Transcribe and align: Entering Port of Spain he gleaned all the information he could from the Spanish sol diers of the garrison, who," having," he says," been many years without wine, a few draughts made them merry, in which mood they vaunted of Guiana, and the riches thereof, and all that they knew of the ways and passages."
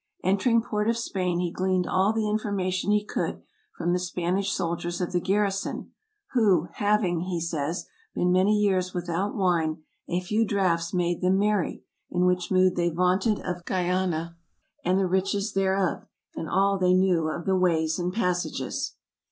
Entering 0.23 0.63
Port 0.63 0.89
of 0.89 0.97
Spain 0.97 1.37
he 1.37 1.51
gleaned 1.51 1.85
all 1.85 2.11
the 2.11 2.27
information 2.27 2.89
he 2.91 3.05
could 3.05 3.43
from 3.77 3.93
the 3.93 3.99
Spanish 3.99 4.51
sol 4.51 4.75
diers 4.75 4.99
of 4.99 5.11
the 5.11 5.19
garrison, 5.21 5.91
who," 6.31 6.69
having," 6.83 7.19
he 7.19 7.39
says," 7.39 7.85
been 8.15 8.31
many 8.31 8.57
years 8.57 8.95
without 8.95 9.35
wine, 9.35 9.83
a 10.09 10.19
few 10.19 10.43
draughts 10.43 10.91
made 10.91 11.21
them 11.21 11.37
merry, 11.37 11.83
in 12.09 12.25
which 12.25 12.49
mood 12.49 12.75
they 12.75 12.89
vaunted 12.89 13.41
of 13.41 13.63
Guiana, 13.63 14.35
and 14.83 14.97
the 14.97 15.05
riches 15.05 15.53
thereof, 15.53 16.07
and 16.35 16.49
all 16.49 16.79
that 16.79 16.85
they 16.87 16.95
knew 16.95 17.27
of 17.29 17.45
the 17.45 17.55
ways 17.55 17.99
and 17.99 18.11
passages." 18.11 18.95